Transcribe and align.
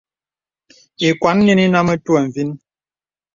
Ìkwàn 1.07 1.37
nīn 1.45 1.61
inə 1.65 1.77
ā 1.81 1.87
mə̀twə̂ 1.87 2.21
vìn. 2.33 2.49